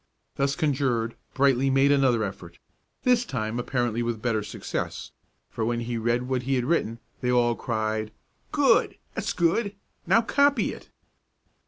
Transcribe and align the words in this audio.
Thus 0.35 0.55
conjured, 0.55 1.15
Brightly 1.35 1.69
made 1.69 1.91
another 1.91 2.23
effort, 2.23 2.57
this 3.03 3.23
time 3.23 3.59
apparently 3.59 4.01
with 4.01 4.19
better 4.19 4.41
success; 4.41 5.11
for 5.47 5.63
when 5.63 5.81
he 5.81 5.95
read 5.99 6.23
what 6.23 6.41
he 6.41 6.55
had 6.55 6.65
written, 6.65 6.97
they 7.19 7.31
all 7.31 7.53
cried, 7.53 8.11
"Good! 8.51 8.97
that's 9.13 9.31
good! 9.33 9.75
now 10.07 10.23
copy 10.23 10.73
it!" 10.73 10.89